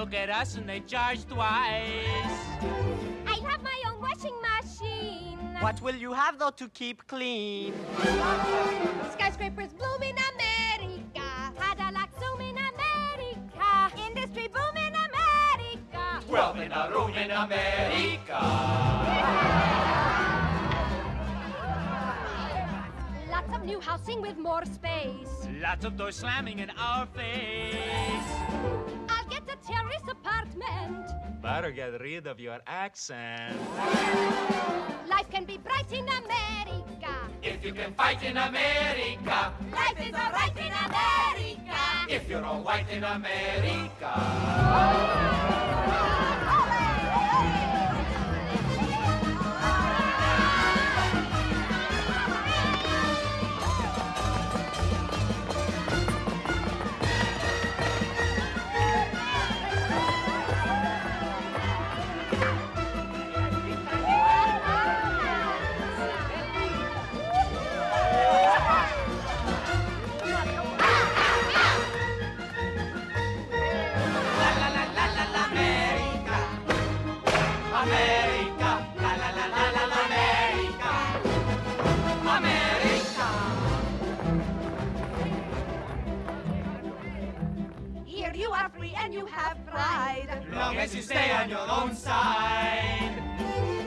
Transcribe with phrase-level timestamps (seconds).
[0.00, 2.40] look at us and they charge twice.
[3.26, 5.38] I have my own washing machine.
[5.60, 7.74] What will you have though to keep clean?
[9.12, 11.28] Skyscrapers bloom in America.
[11.60, 13.70] Cadillac zoom in America.
[14.08, 16.02] Industry boom in America.
[16.26, 18.40] Twelve in a room in America.
[23.30, 25.46] Lots of new housing with more space.
[25.60, 28.89] Lots of doors slamming in our face.
[29.40, 31.42] I'll get a terrace apartment.
[31.42, 33.56] Better get rid of your accent.
[35.08, 37.14] Life can be bright in America.
[37.42, 39.52] If you can fight in America.
[39.72, 42.06] Life is alright in America.
[42.08, 44.12] If you're all white in America.
[44.70, 46.39] America.
[91.10, 93.16] Stay on your own side.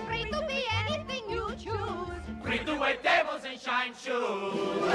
[0.07, 2.23] Free to be anything you choose.
[2.43, 4.91] Free to wear devils and shine shoes.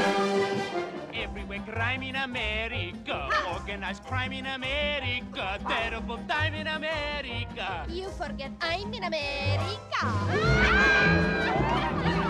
[1.15, 3.31] Everywhere crime in America.
[3.55, 5.59] Organized crime in America.
[5.67, 7.87] Terrible time in America.
[7.89, 10.05] You forget I'm in America.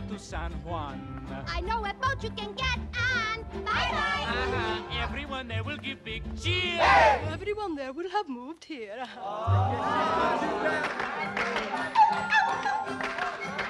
[0.00, 1.26] go back to San Juan.
[1.46, 3.42] I know a boat you can get on.
[3.64, 4.24] Bye bye.
[4.26, 5.02] Uh-huh.
[5.02, 6.80] Everyone there will give big cheers.
[7.30, 9.04] Everyone there will have moved here.
[13.56, 13.69] Nous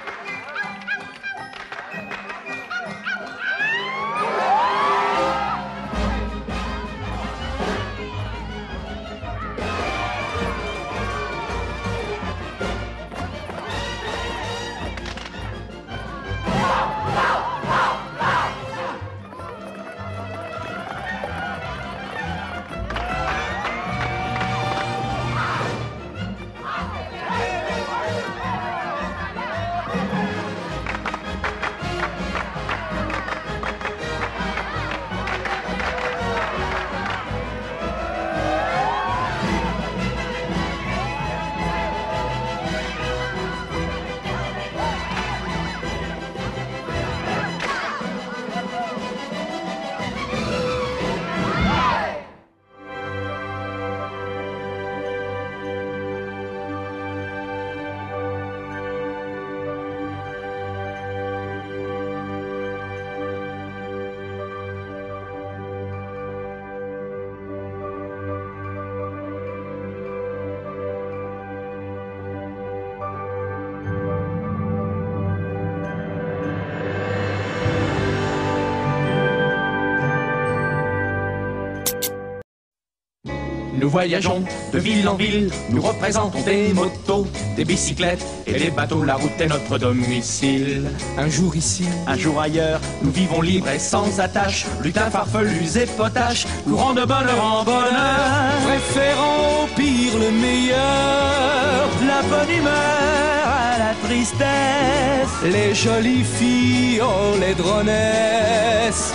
[83.91, 84.43] voyageons
[84.73, 87.27] de ville en ville, nous représentons des motos,
[87.57, 89.03] des bicyclettes et des bateaux.
[89.03, 90.83] La route est notre domicile.
[91.17, 95.85] Un jour ici, Un jour ailleurs, nous vivons libres et sans attache, lutins farfelus et
[95.85, 98.51] potaches, courant de bonheur en bonheur.
[98.65, 105.01] préférant au pire le meilleur, La bonne humeur à la tristesse
[105.43, 109.13] les jolies filles, oh les dronesses.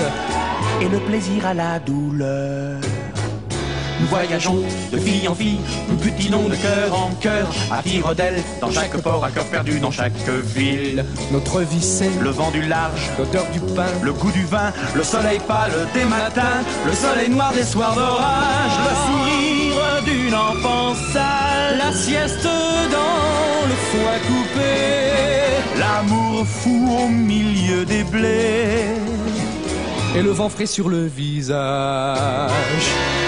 [0.82, 2.80] et le plaisir à la douleur.
[4.06, 4.62] Nous voyageons
[4.92, 5.58] de fille en fille,
[5.88, 9.80] nous butinons de cœur en cœur, à vivre d'elle dans chaque port, à cœur perdu
[9.80, 10.12] dans chaque
[10.54, 11.04] ville.
[11.32, 15.02] Notre vie c'est Le vent du large, l'odeur du pain, le goût du vin, le
[15.02, 21.76] soleil pâle des matins, le soleil noir des soirs d'orage, le sourire d'une enfance sale,
[21.76, 29.15] la sieste dans le foin coupé l'amour fou au milieu des blés.
[30.16, 32.50] Et le vent frais sur le visage.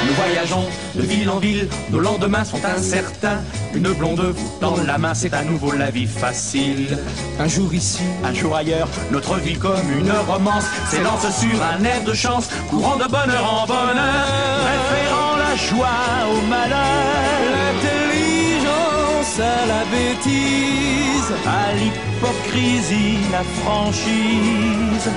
[0.06, 0.64] Nous voyageons
[0.94, 3.40] de ville en ville, nos lendemains sont incertains.
[3.75, 6.99] Une blonde dans la main, c'est à nouveau la vie facile.
[7.38, 12.02] Un jour ici, Un jour ailleurs, notre vie comme une romance s'élance sur un air
[12.05, 14.26] de chance, courant de bonheur en bonheur,
[14.64, 15.87] préférant la joie
[16.32, 25.11] au malheur, l'intelligence à la bêtise, à l'hypocrisie, la franchise,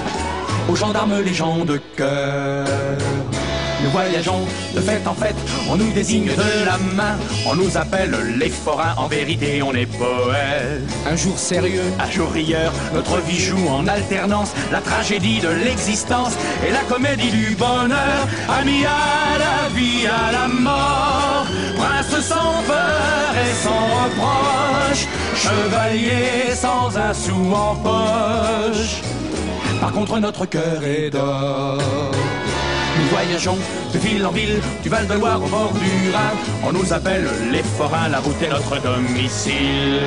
[0.69, 2.67] aux gendarmes les gens de cœur.
[3.83, 5.35] Nous voyageons de fête en fête,
[5.67, 7.17] on nous désigne de la main,
[7.47, 10.81] on nous appelle les forains, en vérité on est poètes.
[11.09, 16.33] un jour sérieux, Un jour rieur, notre vie joue en alternance la tragédie de l'existence
[16.67, 18.27] et la comédie du bonheur.
[18.49, 26.95] Amis à la vie, à la mort, prince sans peur et sans reproche, chevalier sans
[26.97, 29.01] un sou en poche.
[29.81, 31.79] Par contre, notre cœur est d'or.
[32.99, 33.57] Nous voyageons
[33.91, 36.37] de ville en ville, du Val de Loire au bord du Rhin.
[36.63, 40.05] On nous appelle les forains, la route est notre domicile.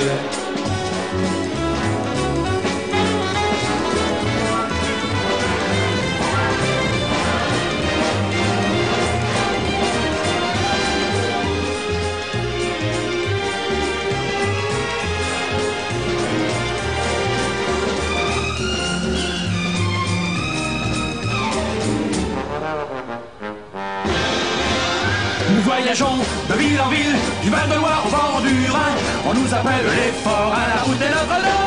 [29.34, 31.64] Nous appelle les forains, la route est notre domicile.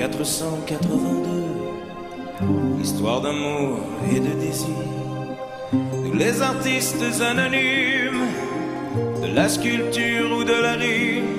[0.00, 3.78] 1482, histoire d'amour
[4.10, 4.68] et de désir.
[5.72, 8.26] Nous les artistes anonymes,
[9.22, 11.36] de la sculpture ou de la rime,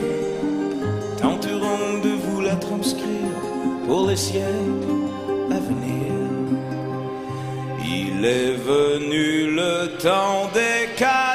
[1.21, 3.35] tenterons de vous la transcrire
[3.87, 4.87] pour les siècles
[5.51, 6.00] à venir.
[8.23, 11.30] Il est venu le temps des cathédrales,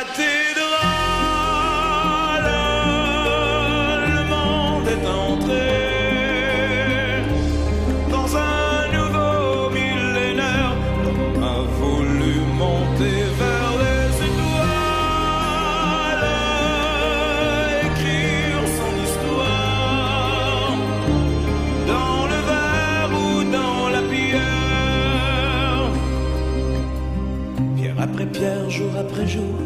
[28.99, 29.59] après jour,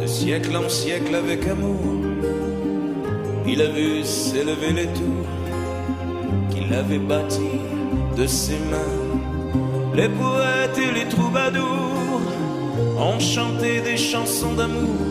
[0.00, 1.80] de siècle en siècle avec amour.
[3.46, 5.30] Il a vu s'élever les tours
[6.50, 7.60] qu'il avait bâties
[8.16, 8.96] de ses mains.
[9.94, 12.20] Les poètes et les troubadours
[12.98, 15.06] ont chanté des chansons d'amour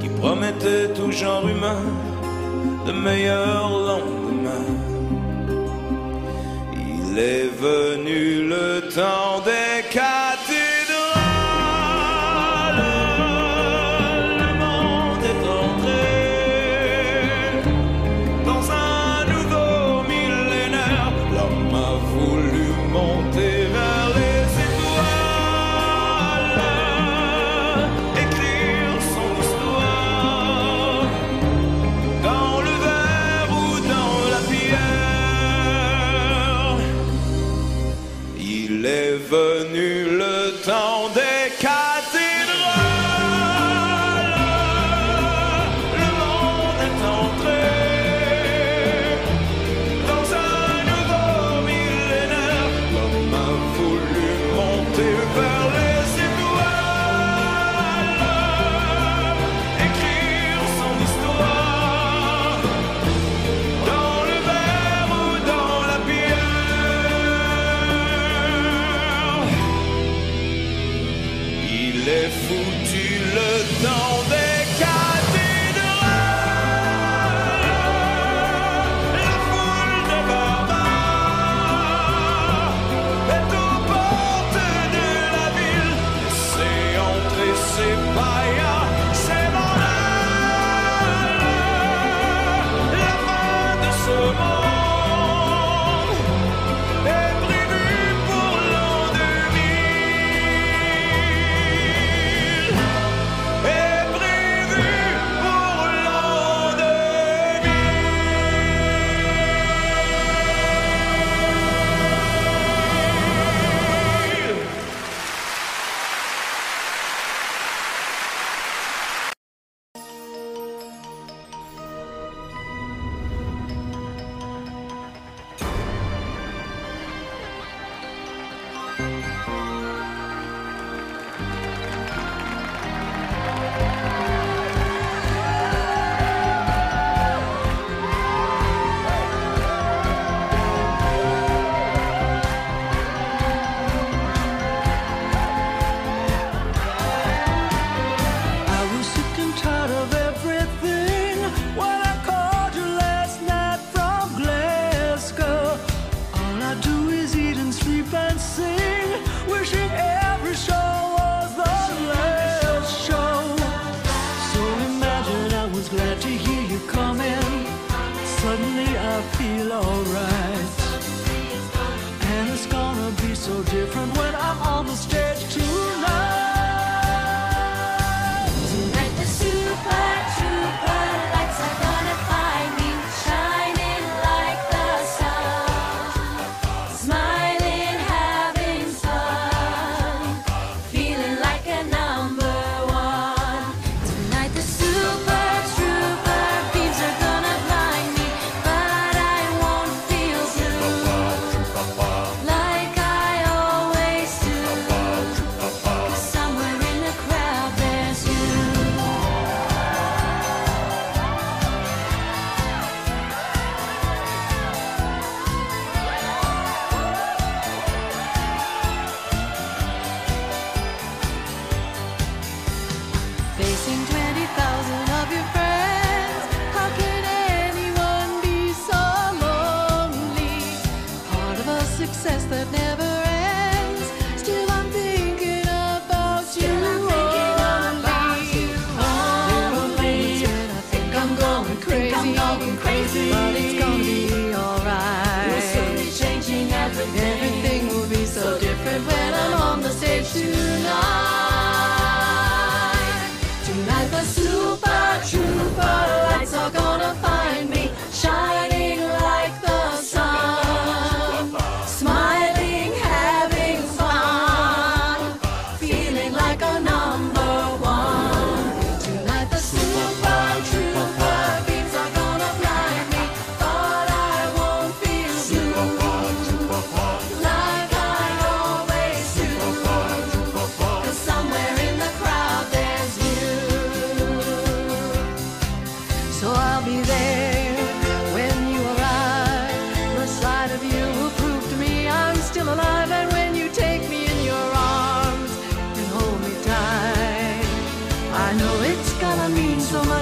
[0.00, 1.82] qui promettaient tout genre humain
[2.86, 4.72] de meilleurs lendemains.
[6.72, 9.66] Il est venu le temps des.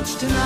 [0.04, 0.44] Much tonight.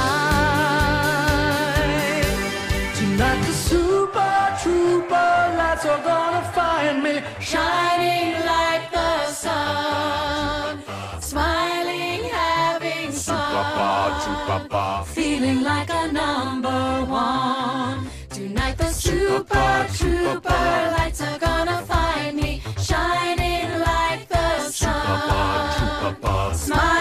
[2.95, 10.81] Tonight the Super Trouper lights are gonna find me Shining like the sun,
[11.21, 18.07] smiling, having fun, feeling like a number one.
[18.31, 26.15] Tonight the Super Trouper lights are gonna find me shining like the sun,
[26.55, 26.98] smiling,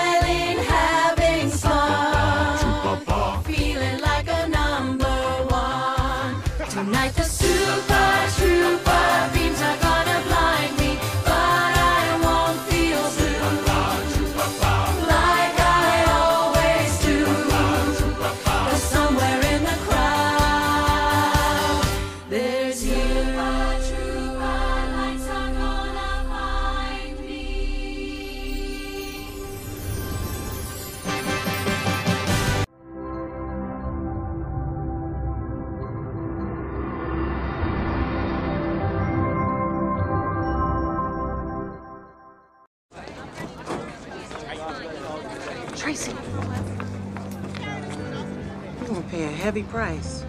[49.48, 50.26] heavy price.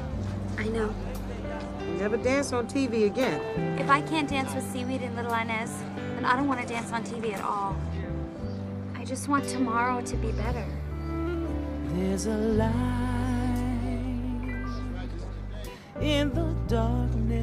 [0.59, 0.95] I know.
[1.99, 3.41] Never dance on TV again.
[3.77, 5.73] If I can't dance with seaweed and Little Inez,
[6.15, 7.77] then I don't want to dance on TV at all.
[8.95, 10.65] I just want tomorrow to be better.
[11.95, 12.71] There's a light
[16.01, 17.41] in the darkness.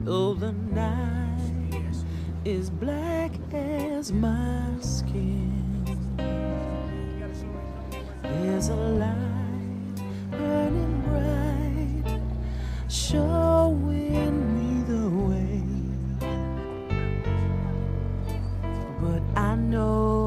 [0.00, 2.04] Though the night
[2.46, 5.53] is black as my skin.
[8.42, 9.98] There's a light
[10.32, 12.20] burning bright,
[12.88, 15.62] showing me the way.
[19.00, 20.23] But I know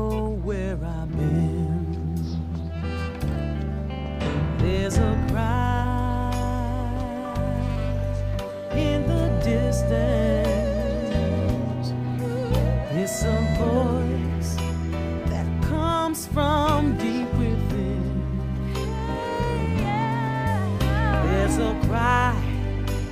[21.59, 22.35] A cry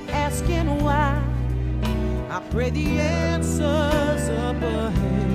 [0.08, 1.20] asking why.
[2.30, 5.25] I pray the answers up ahead.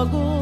[0.00, 0.39] pago.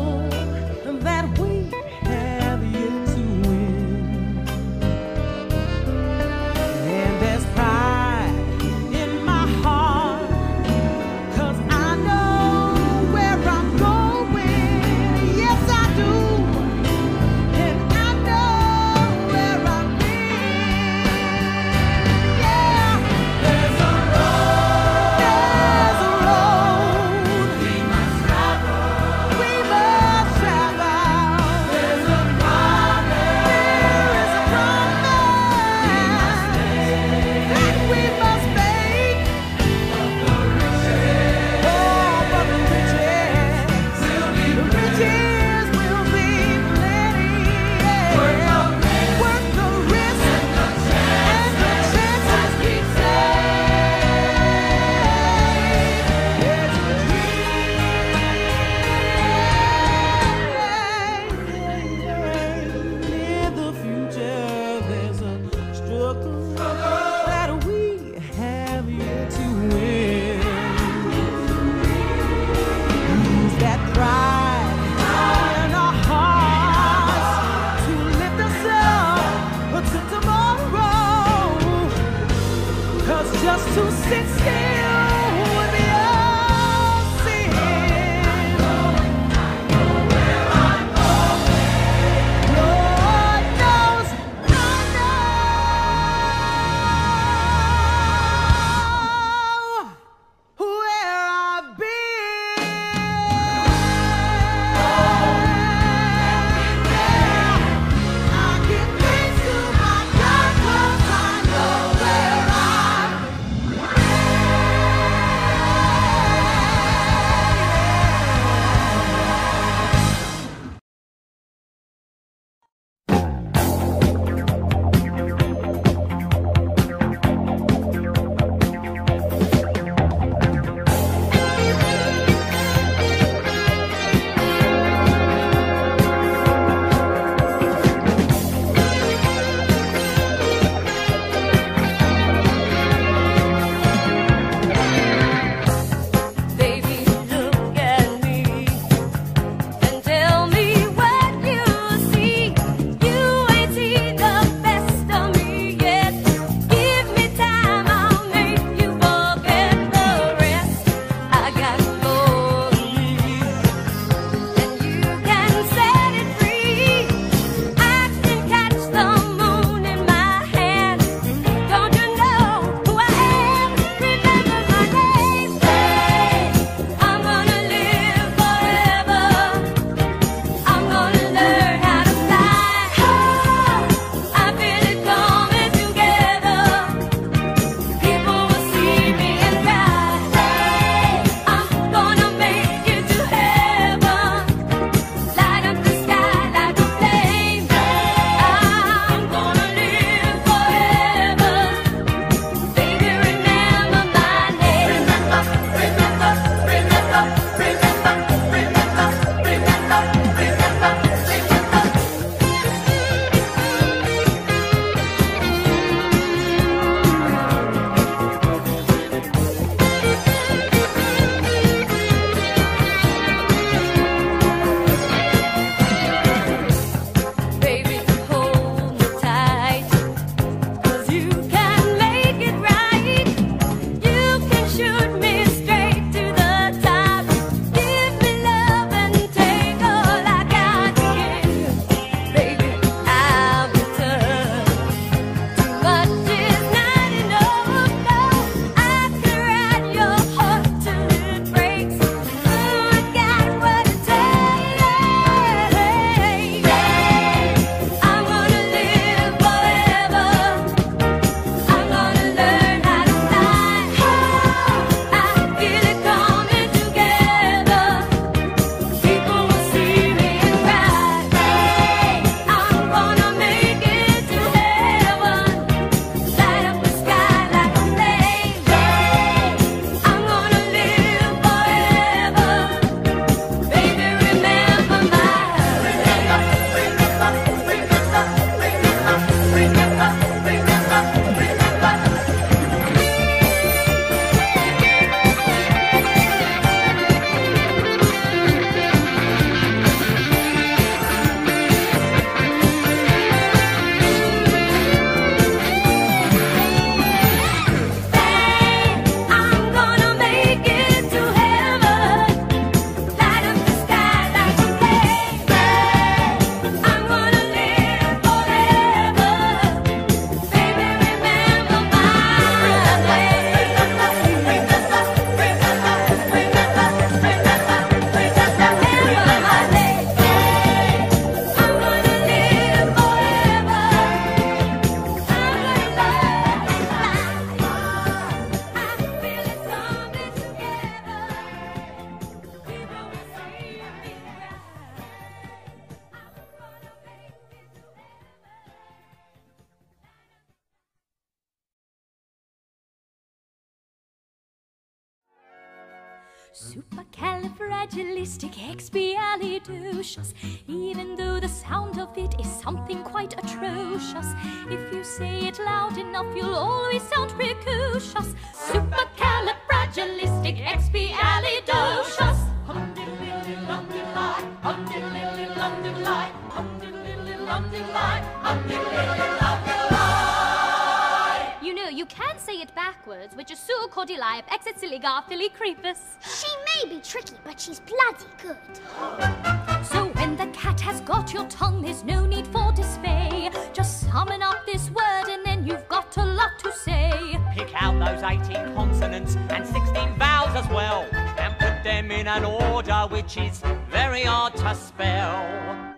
[394.18, 397.38] Just summon up this word and then you've got a lot to say.
[397.52, 401.06] Pick out those 18 consonants and 16 vowels as well.
[401.12, 405.94] And put them in an order which is very hard to spell.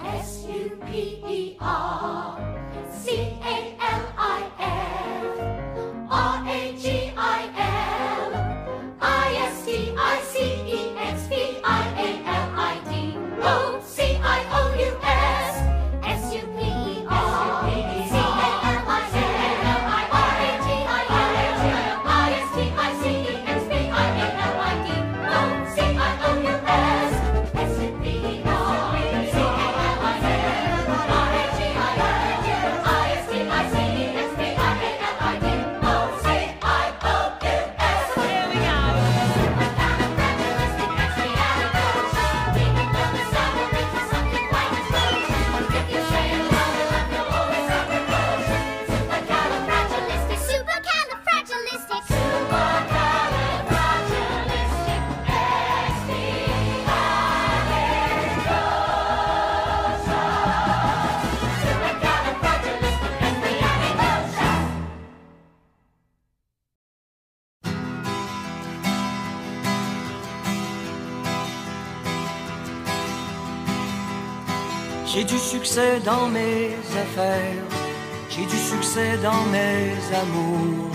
[0.00, 0.70] S U
[75.98, 77.64] dans mes affaires,
[78.28, 80.90] j'ai du succès dans mes amours.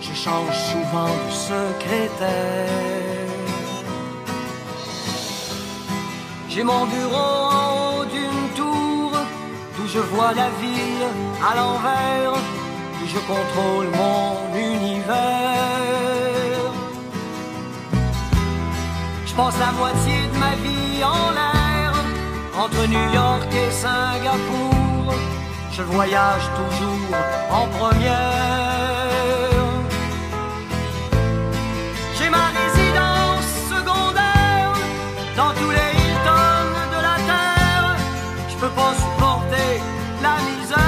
[0.00, 3.12] Je change souvent de secrétaire.
[6.48, 9.12] J'ai mon bureau en haut d'une tour,
[9.76, 11.06] d'où je vois la ville
[11.48, 12.34] à l'envers,
[13.00, 15.52] où je contrôle mon univers.
[19.24, 21.51] Je passe la moitié de ma vie en l'air,
[22.56, 25.14] entre New York et Singapour.
[25.72, 27.16] Je voyage toujours
[27.50, 29.52] en première.
[32.18, 34.72] J'ai ma résidence secondaire
[35.36, 37.96] dans tous les Hilton de la terre.
[38.48, 39.80] Je peux pas supporter
[40.22, 40.78] la misère.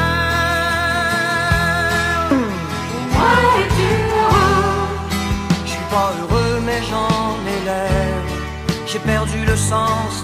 [5.64, 8.22] Je suis pas heureux, mais j'en ai l'air.
[8.86, 10.23] J'ai perdu le sens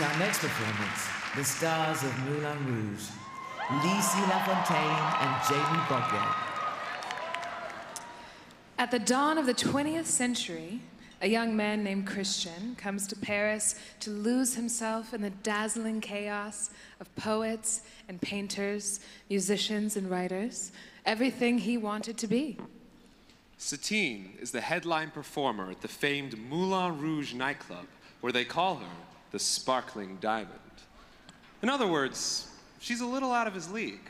[0.00, 3.08] introduce our next performance, the stars of Moulin Rouge,
[3.68, 6.34] Liisi LaFontaine and Jamie Bogyo.
[8.78, 10.80] At the dawn of the 20th century,
[11.20, 16.70] a young man named Christian comes to Paris to lose himself in the dazzling chaos
[16.98, 20.72] of poets and painters, musicians and writers,
[21.04, 22.56] everything he wanted to be.
[23.58, 27.86] Satine is the headline performer at the famed Moulin Rouge nightclub,
[28.22, 28.86] where they call her
[29.30, 30.58] the Sparkling Diamond.
[31.62, 32.48] In other words,
[32.80, 34.00] she's a little out of his league.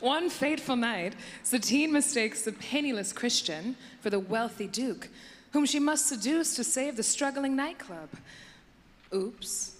[0.00, 5.08] One fateful night, Satine mistakes the penniless Christian for the wealthy Duke,
[5.52, 8.08] whom she must seduce to save the struggling nightclub.
[9.14, 9.76] Oops.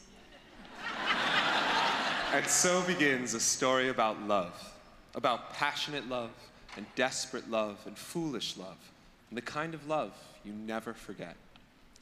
[2.33, 4.75] And so begins a story about love,
[5.15, 6.31] about passionate love,
[6.77, 8.77] and desperate love, and foolish love,
[9.31, 10.13] and the kind of love
[10.45, 11.37] you never forget.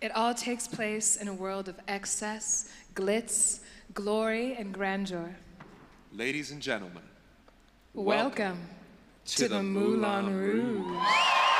[0.04, 3.60] It all takes place in a world of excess, glitz,
[3.94, 5.34] glory, and grandeur.
[6.12, 7.04] Ladies and gentlemen,
[7.94, 8.58] Welcome,
[9.24, 10.98] to, the Moulin Rouge.
[10.98, 11.53] Hey,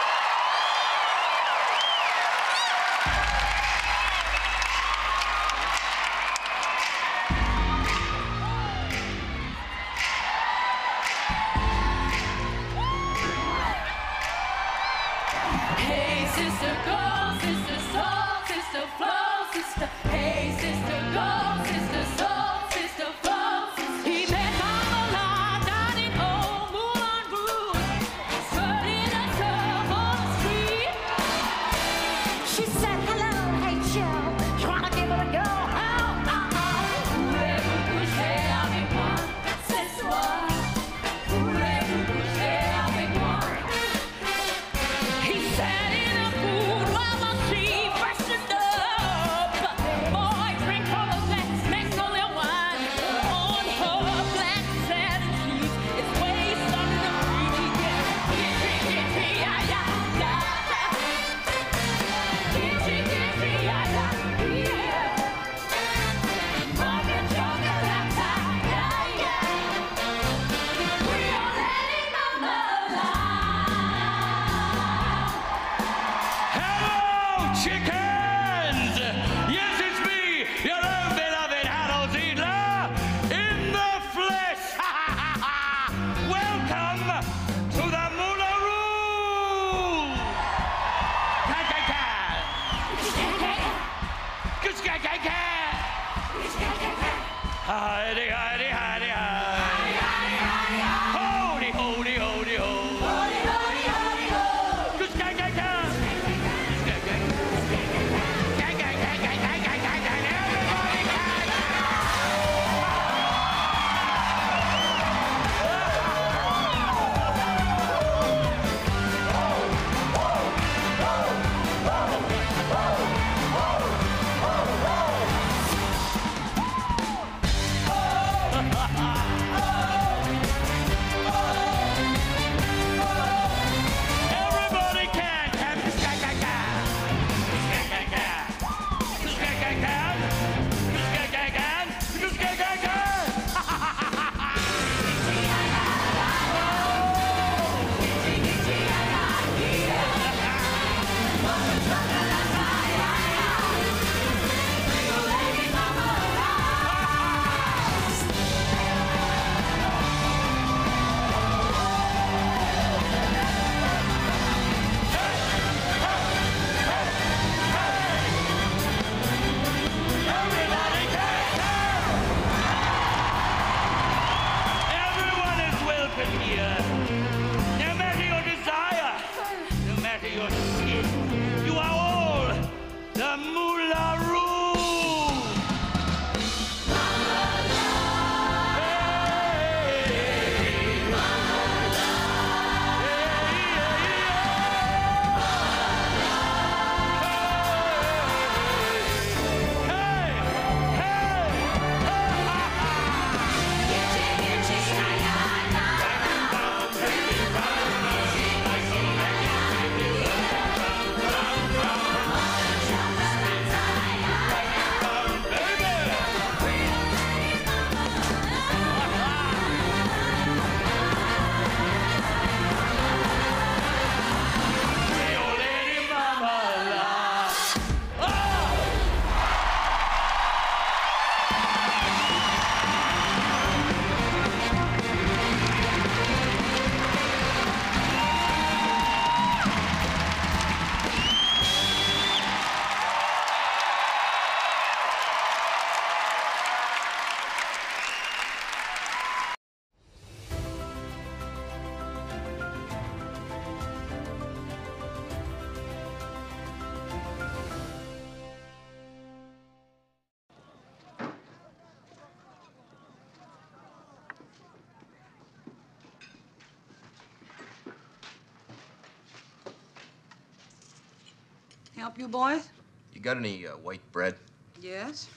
[272.15, 272.69] help you, boys?
[273.13, 274.37] You got any uh, white bread?
[274.81, 275.29] Yes.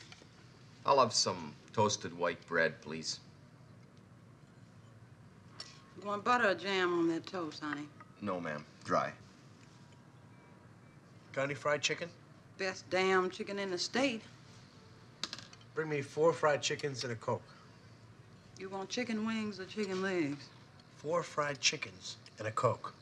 [0.85, 3.19] I'll have some toasted white bread, please.
[5.99, 7.87] You want butter or jam on that toast, honey?
[8.21, 8.63] No, ma'am.
[8.83, 9.11] Dry.
[11.33, 12.09] Got any fried chicken?
[12.59, 14.21] Best damn chicken in the state.
[15.73, 17.41] Bring me four fried chickens and a Coke.
[18.59, 20.45] You want chicken wings or chicken legs?
[20.97, 22.93] Four fried chickens and a Coke.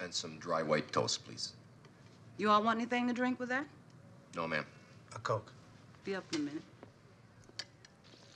[0.00, 1.52] And some dry white toast, please.
[2.36, 3.64] You all want anything to drink with that?
[4.34, 4.66] No, ma'am.
[5.14, 5.52] A Coke.
[6.04, 6.62] Be up in a minute.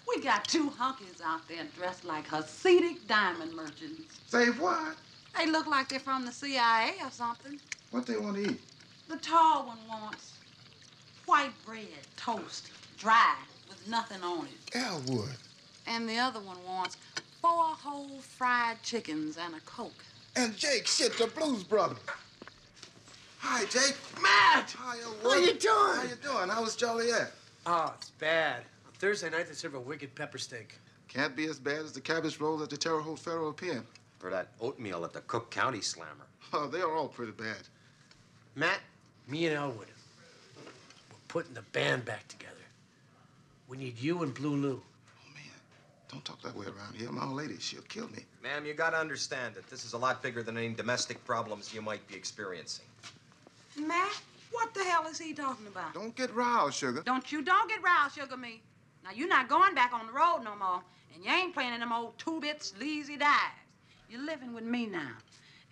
[0.07, 4.21] We got two hunkies out there dressed like Hasidic diamond merchants.
[4.27, 4.97] Say what?
[5.37, 7.61] They look like they're from the CIA or something.
[7.91, 8.61] What they want to eat?
[9.09, 10.35] The tall one wants
[11.27, 11.87] white bread,
[12.17, 13.35] toast, dry,
[13.69, 14.77] with nothing on it.
[14.77, 15.37] Elwood.
[15.87, 16.97] And the other one wants
[17.43, 20.05] four whole fried chickens and a Coke.
[20.37, 21.99] And Jake, shit, the Blues Brothers.
[23.41, 23.97] Hi, Jake.
[24.21, 24.75] Matt!
[24.79, 25.23] Hi, Elwood.
[25.23, 25.97] How you doing?
[25.97, 26.49] How you doing?
[26.49, 27.33] How was Joliet?
[27.67, 28.63] Oh, it's bad.
[28.87, 30.75] On Thursday night, they serve a wicked pepper steak.
[31.09, 33.83] Can't be as bad as the cabbage rolls at the Terre Haute Federal Pen.
[34.23, 36.27] Or that oatmeal at the Cook County Slammer.
[36.53, 37.69] Oh, they are all pretty bad.
[38.55, 38.81] Matt,
[39.29, 39.87] me and Elwood,
[40.57, 42.55] we're putting the band back together.
[43.69, 44.83] We need you and Blue Lou.
[44.83, 45.45] Oh, man.
[46.11, 47.13] Don't talk that way around here.
[47.13, 48.25] My old lady, she'll kill me.
[48.43, 51.83] Ma'am, you gotta understand that this is a lot bigger than any domestic problems you
[51.83, 52.87] might be experiencing.
[53.79, 54.21] Matt,
[54.51, 55.95] what the hell is he talking about?
[55.95, 57.03] Don't get riled, sugar.
[57.05, 58.61] Don't you don't get riled, Sugar Me.
[59.05, 60.83] Now, you're not going back on the road no more,
[61.15, 63.39] and you ain't playing in them old two-bit sleazy dives.
[64.11, 65.13] You're living with me now,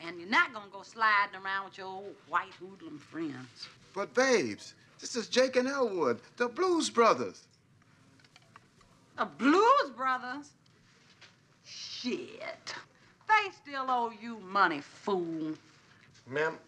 [0.01, 3.69] and you're not gonna go sliding around with your old white hoodlum friends.
[3.95, 7.43] But, babes, this is Jake and Elwood, the Blues Brothers.
[9.19, 10.51] The Blues Brothers?
[11.65, 12.75] Shit.
[13.29, 15.55] They still owe you money, fool.
[16.29, 16.59] Ma'am,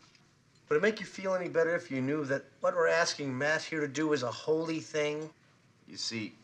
[0.68, 3.62] would it make you feel any better if you knew that what we're asking Matt
[3.62, 5.30] here to do is a holy thing?
[5.88, 6.34] You see,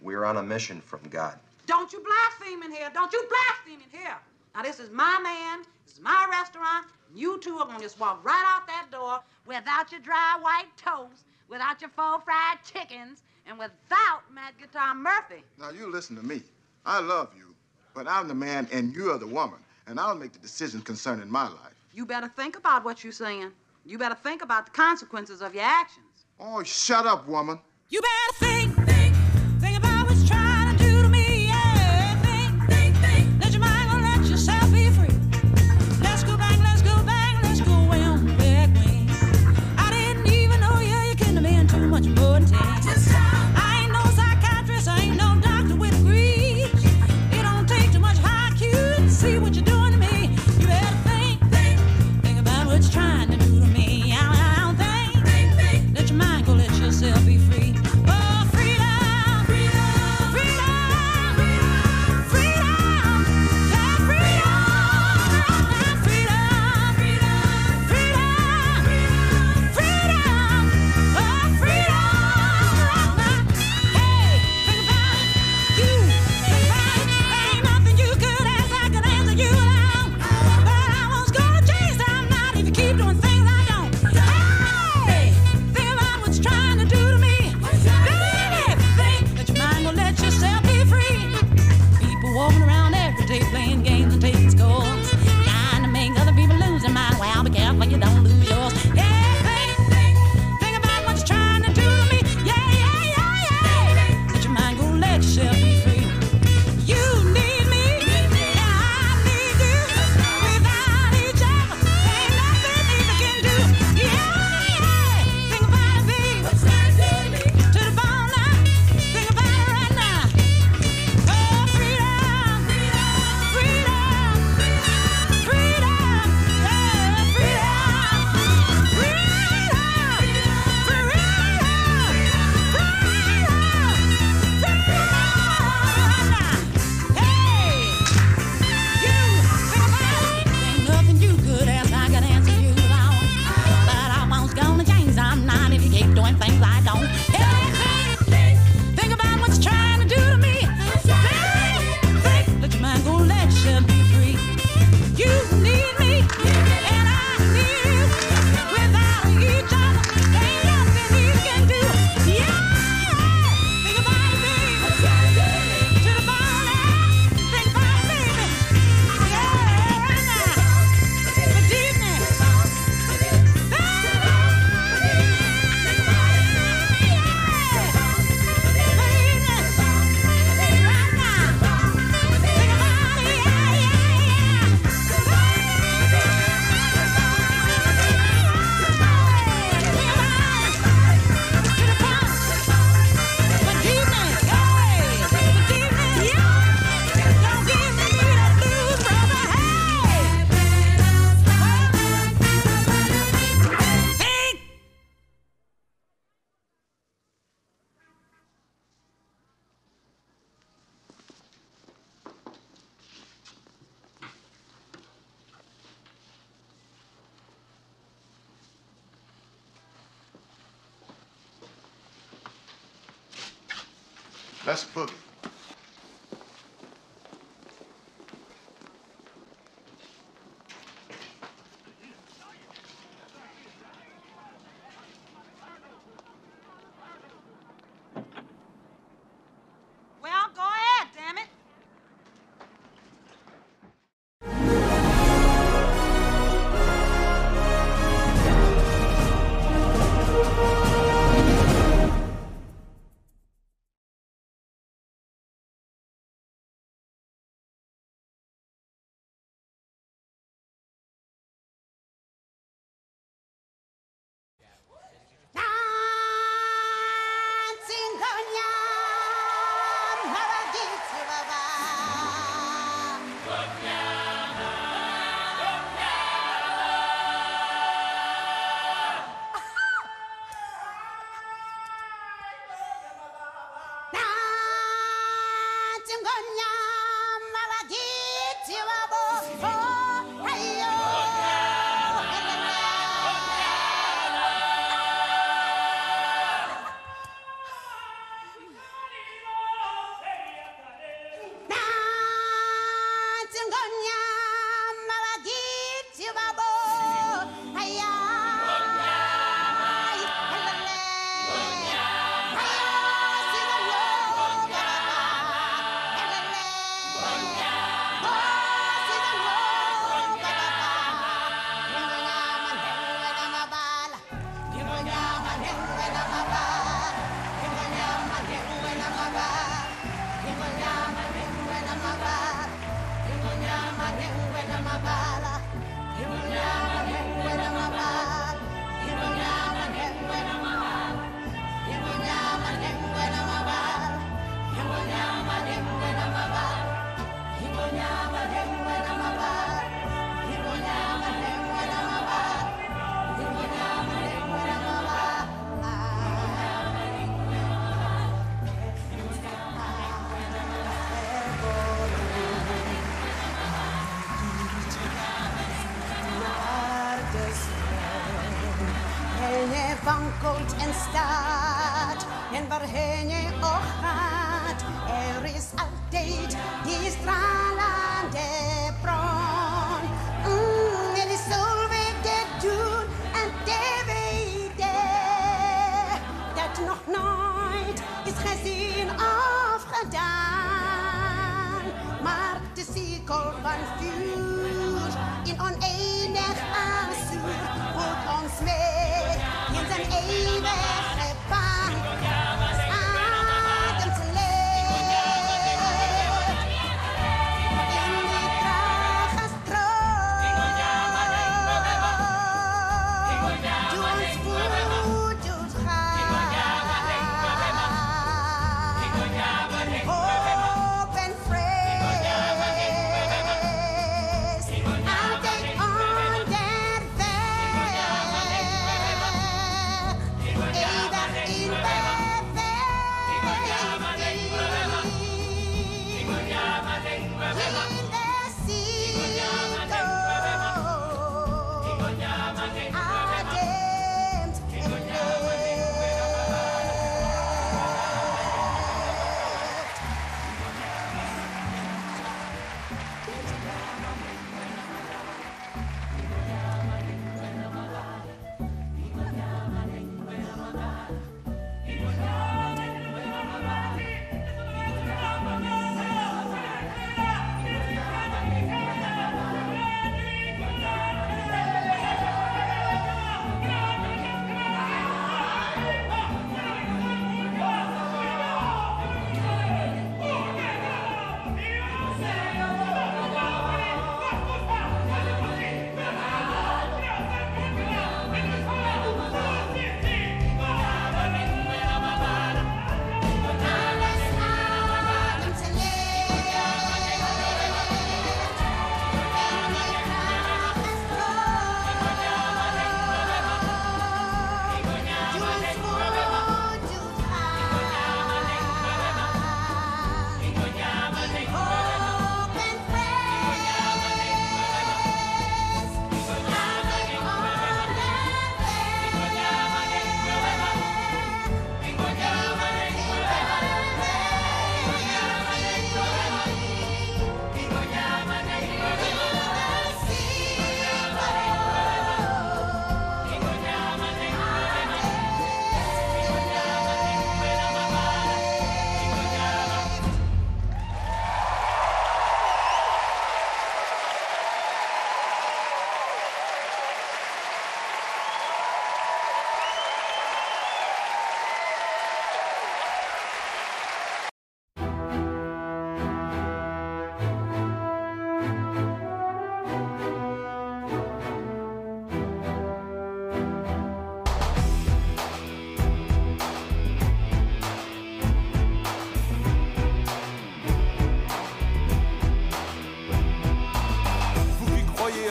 [0.00, 1.38] we're on a mission from God.
[1.66, 2.90] Don't you blaspheme in here.
[2.92, 4.16] Don't you blaspheme in here.
[4.54, 5.64] Now, this is my man.
[5.86, 6.86] This is my restaurant.
[7.08, 10.68] and You two are gonna just walk right out that door without your dry white
[10.76, 15.42] toast, without your four fried chickens, and without Matt Guitar Murphy.
[15.58, 16.42] Now, you listen to me.
[16.84, 17.54] I love you,
[17.94, 21.44] but I'm the man and you're the woman, and I'll make the decision concerning my
[21.48, 21.71] life.
[21.94, 23.52] You better think about what you're saying.
[23.84, 26.24] You better think about the consequences of your actions.
[26.40, 27.58] Oh, shut up, woman.
[27.88, 28.81] You better think, think, think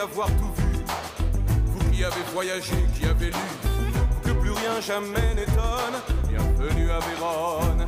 [0.01, 0.79] avoir tout vu,
[1.67, 3.47] vous qui avez voyagé, qui avez lu,
[4.23, 5.97] que plus rien jamais n'étonne,
[6.27, 7.85] bienvenue à Vérone.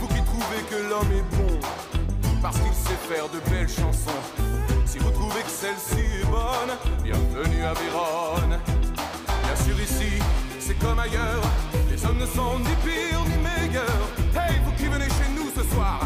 [0.00, 1.60] Vous qui trouvez que l'homme est bon,
[2.40, 4.22] parce qu'il sait faire de belles chansons,
[4.86, 6.72] si vous trouvez que celle-ci est bonne,
[7.04, 8.58] bienvenue à Vérone.
[9.44, 10.22] Bien sûr ici,
[10.58, 11.42] c'est comme ailleurs,
[11.90, 14.08] les hommes ne sont ni pires ni meilleurs.
[14.34, 16.00] Hey, vous qui venez chez nous ce soir,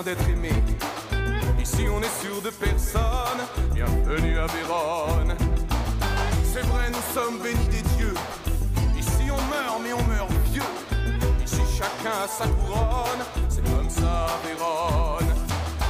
[0.00, 0.48] d'être aimé.
[1.60, 3.42] Ici on est sûr de personne,
[3.74, 5.36] bienvenue à Vérone.
[6.50, 8.14] C'est vrai, nous sommes bénis des dieux.
[8.96, 10.62] Ici on meurt, mais on meurt vieux.
[11.44, 15.34] Ici chacun a sa couronne, c'est comme ça Vérone.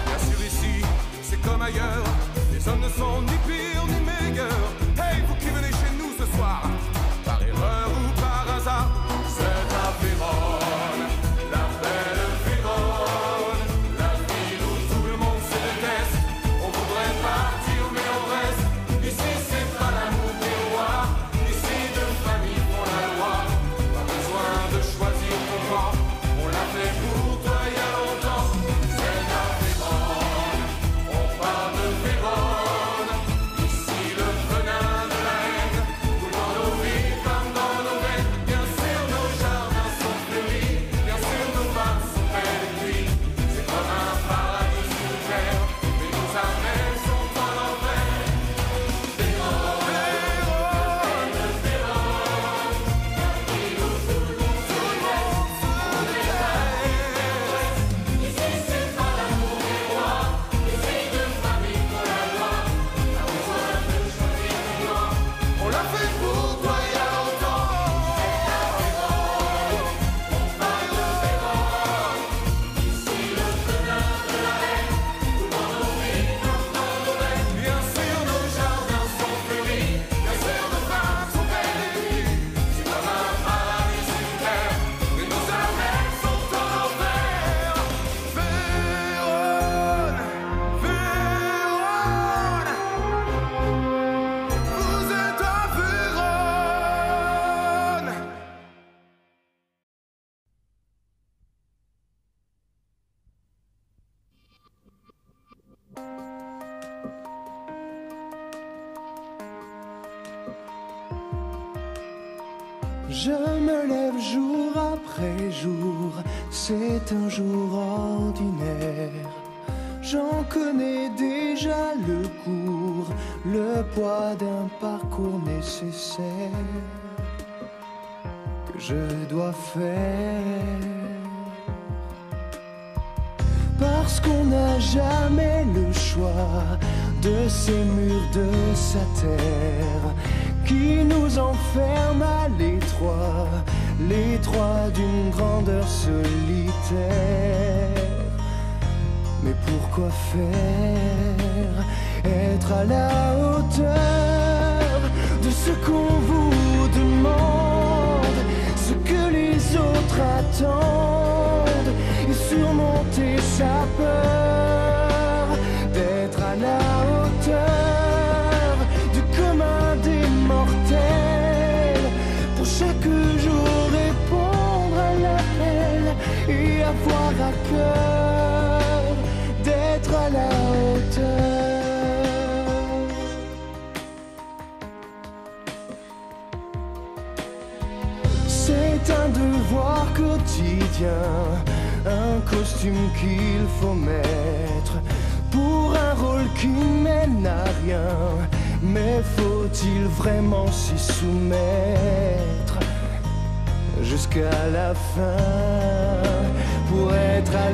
[0.06, 0.84] Bien sûr, ici
[1.22, 2.04] c'est comme ailleurs,
[2.52, 4.68] les hommes ne sont ni pires ni meilleurs.
[4.98, 6.62] Hey, vous qui venez chez nous ce soir,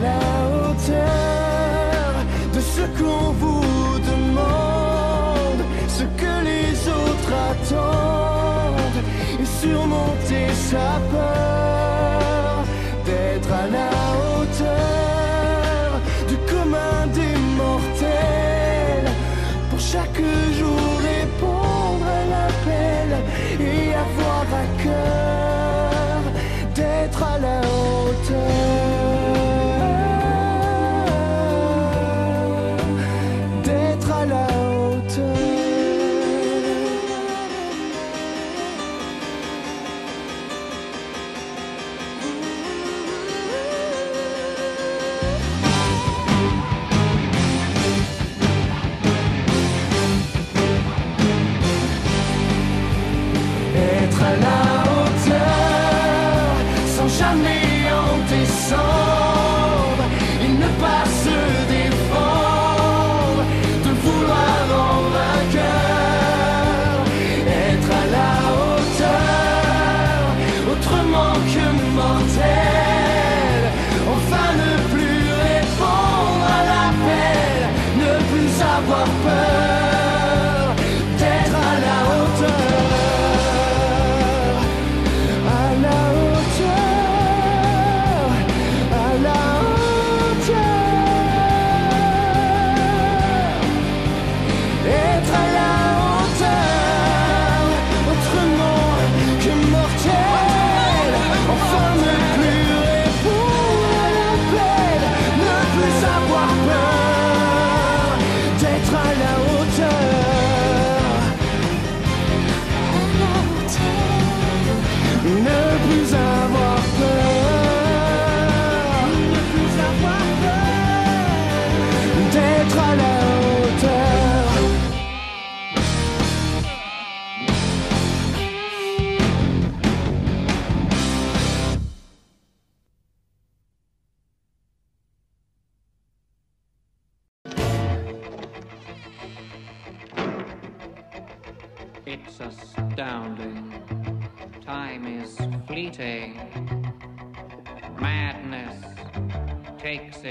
[0.01, 0.21] la
[0.55, 2.15] hauteur
[2.55, 9.03] de ce qu'on vous demande, ce que les autres attendent
[9.41, 11.78] et surmonter sa peur.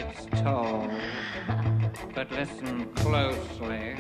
[0.10, 0.90] it's tall.
[2.14, 3.96] But listen closely.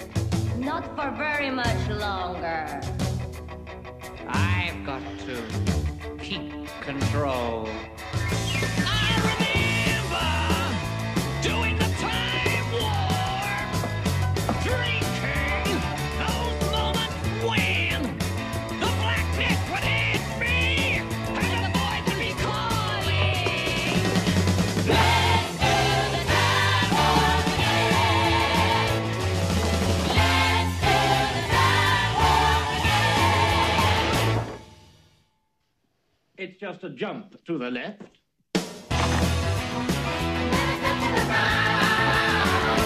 [0.57, 2.81] Not for very much longer.
[4.27, 5.43] I've got to
[6.19, 6.51] keep
[6.81, 7.69] control.
[36.59, 38.01] it's just a jump to the left.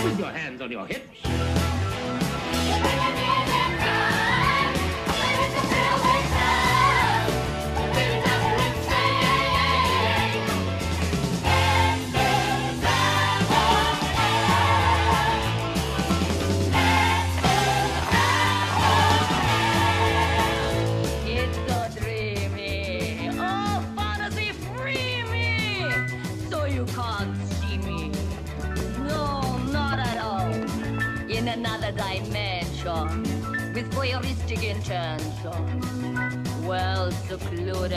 [0.03, 1.30] With your hands on your hips.
[31.91, 33.23] dimension
[33.73, 35.59] with voyeuristic intention.
[36.65, 37.91] Well secluded,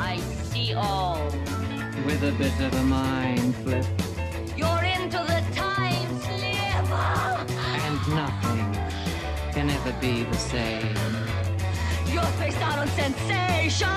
[0.00, 0.18] I
[0.50, 1.24] see all.
[2.06, 3.86] With a bit of a mind flip.
[4.56, 6.90] You're into the time slip.
[7.86, 8.72] And nothing
[9.52, 10.96] can ever be the same.
[12.12, 13.88] You're spaced out on sensation.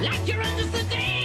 [0.00, 1.21] Like you're under sedation.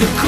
[0.00, 0.27] L'heure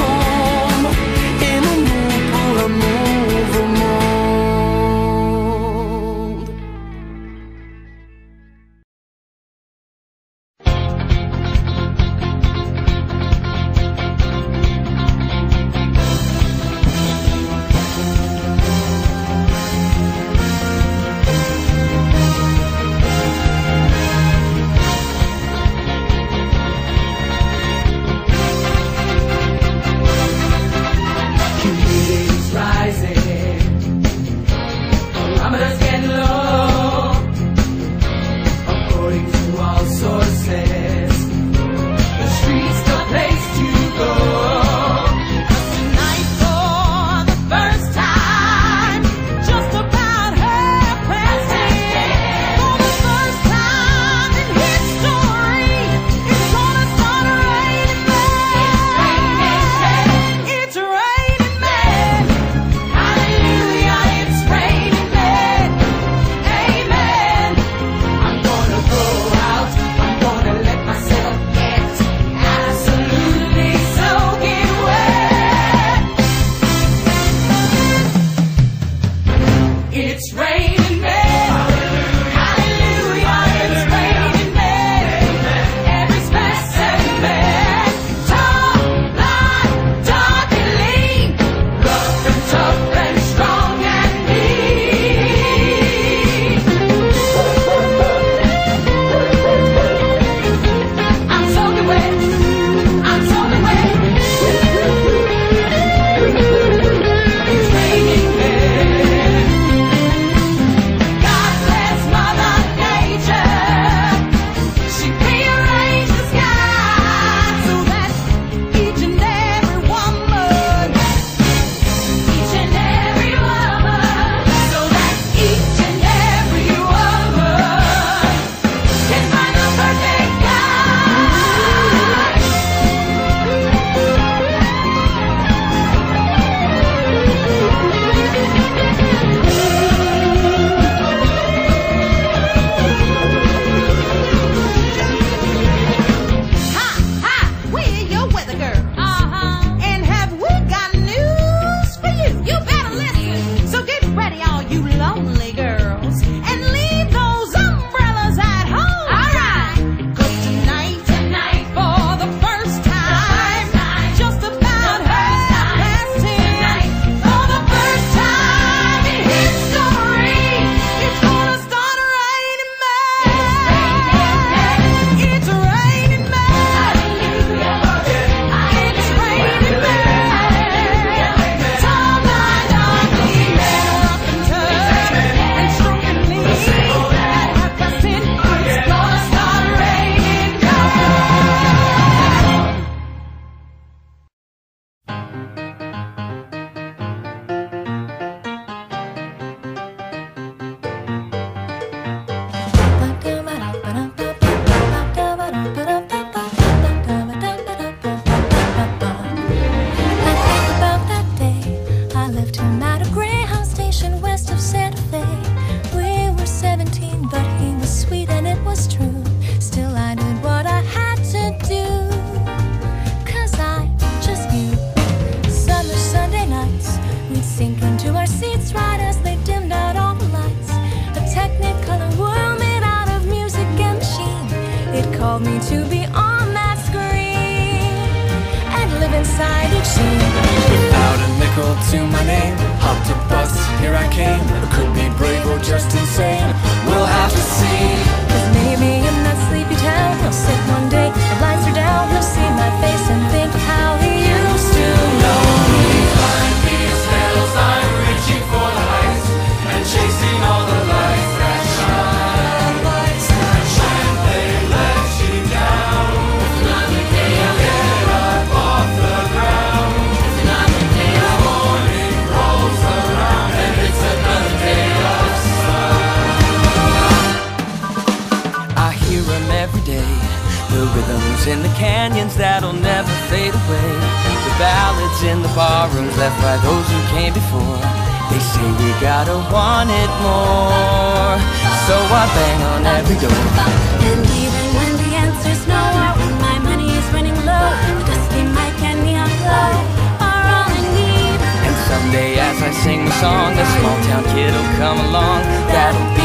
[305.07, 305.41] along.
[305.71, 306.20] That'll be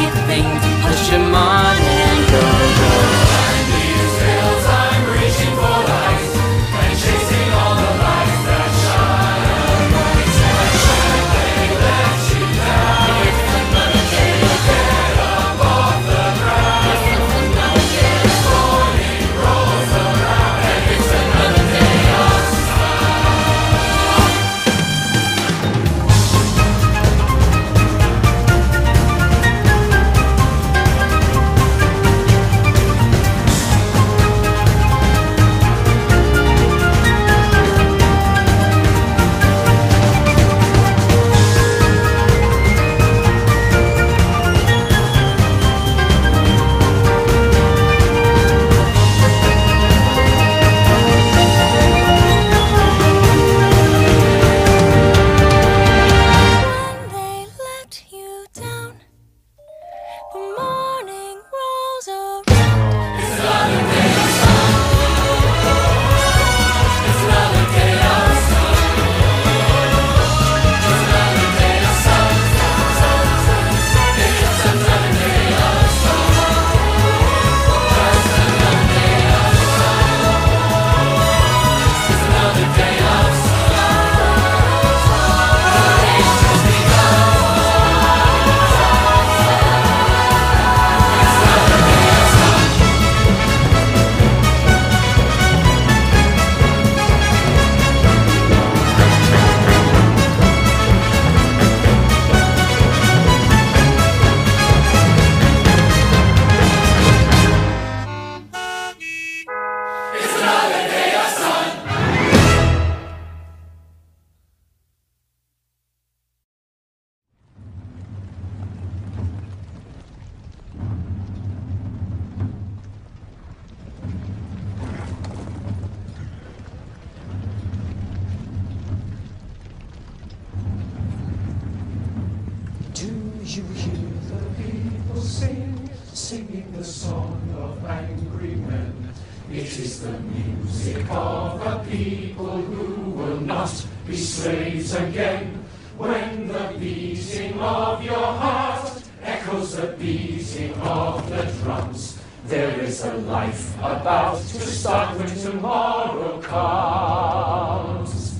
[152.47, 158.39] there is a life about to start when tomorrow comes.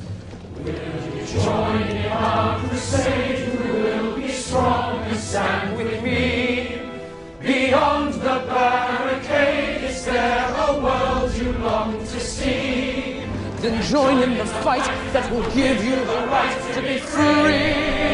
[0.59, 3.39] Will you join in our crusade?
[3.49, 6.83] Who will be strong and stand with me?
[7.41, 13.23] Beyond the barricade, is there a world you long to see?
[13.59, 18.07] Then join in the fight that will give you the right to be free.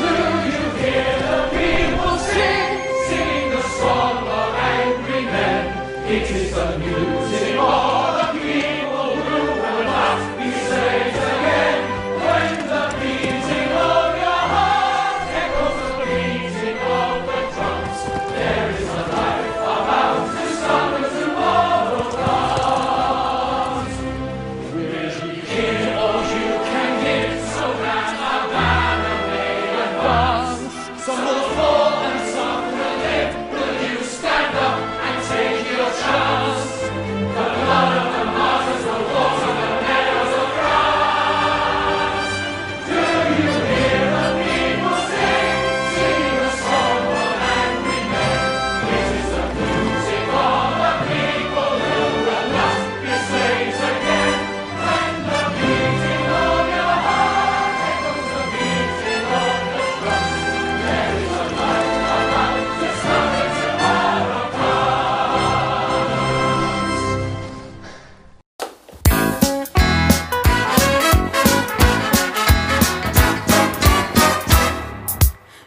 [0.00, 0.10] Do
[0.50, 2.70] you hear the people sing,
[3.08, 4.33] sing the song?
[6.06, 8.13] It is the music of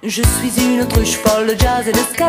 [0.09, 2.27] Je suis une autruche folle de jazz et de scat.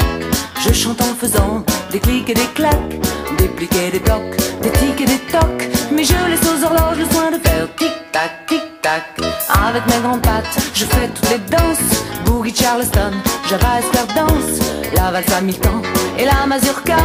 [0.66, 2.98] Je chante en faisant des clics et des claques,
[3.38, 5.68] des pliques et des blocs, des tics et des tocs.
[5.92, 9.04] Mais je laisse aux horloges le soin de faire tic-tac, tic-tac.
[9.48, 12.02] Avec mes grandes pattes, je fais toutes les danses.
[12.24, 13.12] Boogie Charleston,
[13.48, 13.78] Java
[14.16, 14.58] danse,
[14.96, 15.82] la valse à mi-temps
[16.18, 16.96] et la mazurka.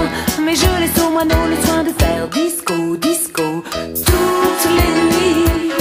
[0.44, 3.64] Mais je laisse aux moineaux le soin de faire disco, disco.
[3.72, 5.72] Toutes les nuits,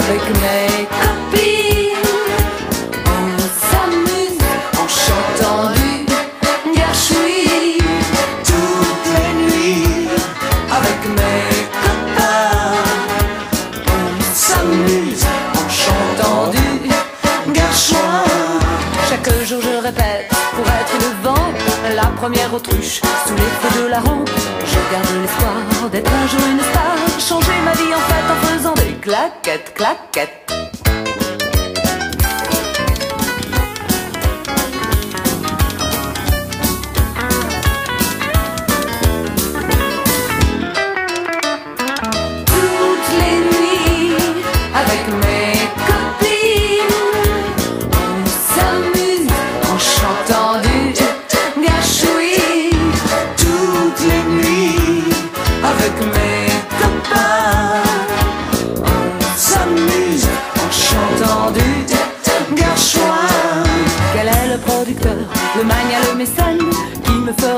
[0.00, 1.55] avec mes copines.
[22.26, 24.28] Première autruche sous les feux de la rampe.
[24.66, 28.74] Je garde l'espoir d'être un jour une star, changer ma vie en fait en faisant
[28.74, 30.55] des claquettes, claquettes.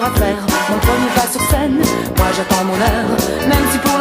[0.09, 1.77] Mon premier pas sur scène
[2.17, 3.98] Moi j'attends mon heure, même si pour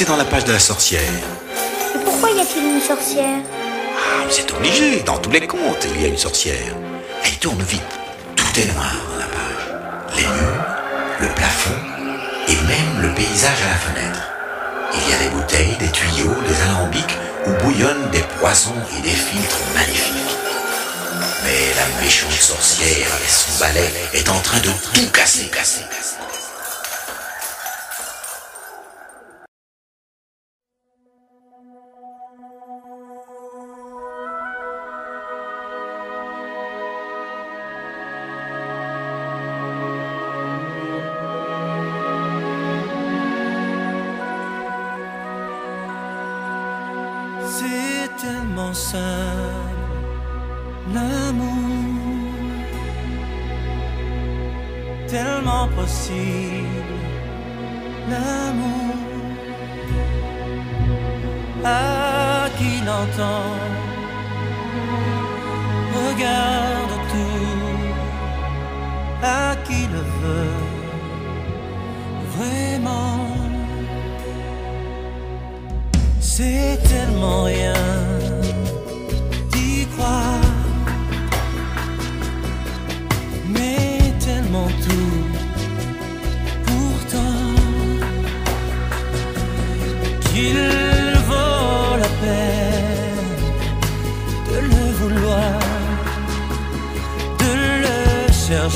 [0.00, 1.02] c'est dans la page de la sorcière.
[1.94, 3.40] Mais pourquoi y a-t-il une sorcière?
[3.98, 6.74] Ah, mais c'est obligé, dans tous les contes, il y a une sorcière.
[7.22, 7.82] Elle tourne vite.
[8.34, 10.16] Tout est noir dans la page.
[10.16, 10.64] Les murs,
[11.20, 11.76] le plafond
[12.48, 14.22] et même le paysage à la fenêtre.
[14.94, 19.10] Il y a des bouteilles, des tuyaux, des alambics où bouillonnent des poisons et des
[19.10, 20.38] filtres magnifiques.
[21.44, 26.29] Mais la méchante sorcière avec son balai est en train de tout casser, casser, casser.
[50.94, 52.34] L'amour,
[55.06, 56.98] tellement possible,
[58.10, 58.96] l'amour.
[61.62, 63.52] À qui l'entend,
[65.94, 67.66] regarde tout,
[69.22, 70.60] à qui le veut,
[72.36, 73.18] vraiment.
[76.20, 77.79] C'est tellement rien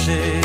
[0.07, 0.44] le